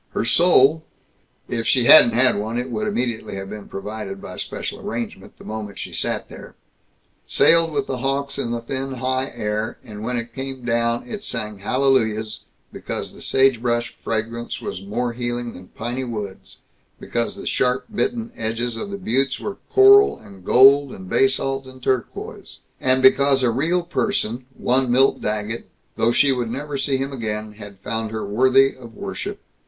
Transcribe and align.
Her 0.13 0.25
soul 0.25 0.83
if 1.47 1.67
she 1.67 1.83
hadn't 1.85 2.15
had 2.15 2.35
one, 2.37 2.57
it 2.57 2.71
would 2.71 2.87
immediately 2.87 3.35
have 3.35 3.51
been 3.51 3.67
provided, 3.67 4.19
by 4.19 4.37
special 4.37 4.79
arrangement, 4.79 5.37
the 5.37 5.43
moment 5.43 5.77
she 5.77 5.93
sat 5.93 6.27
there 6.27 6.55
sailed 7.27 7.71
with 7.71 7.85
the 7.85 7.99
hawks 7.99 8.39
in 8.39 8.49
the 8.49 8.61
high 8.97 9.25
thin 9.27 9.39
air, 9.39 9.77
and 9.83 10.01
when 10.01 10.17
it 10.17 10.33
came 10.33 10.65
down 10.65 11.05
it 11.05 11.21
sang 11.23 11.59
hallelujahs, 11.59 12.39
because 12.73 13.13
the 13.13 13.21
sagebrush 13.21 13.95
fragrance 14.03 14.59
was 14.59 14.81
more 14.83 15.13
healing 15.13 15.53
than 15.53 15.67
piney 15.67 16.03
woods, 16.03 16.61
because 16.99 17.35
the 17.35 17.45
sharp 17.45 17.85
bitten 17.93 18.31
edges 18.35 18.75
of 18.75 18.89
the 18.89 18.97
buttes 18.97 19.39
were 19.39 19.57
coral 19.69 20.17
and 20.17 20.43
gold 20.43 20.91
and 20.93 21.11
basalt 21.11 21.67
and 21.67 21.83
turquoise, 21.83 22.61
and 22.79 23.03
because 23.03 23.43
a 23.43 23.51
real 23.51 23.83
person, 23.83 24.45
one 24.57 24.89
Milt 24.91 25.21
Daggett, 25.21 25.69
though 25.95 26.11
she 26.11 26.31
would 26.31 26.49
never 26.49 26.75
see 26.75 26.97
him 26.97 27.11
again, 27.13 27.51
had 27.51 27.77
found 27.81 28.09
her 28.09 28.25
worthy 28.25 28.75
of 28.75 28.95
worship. 28.95 29.39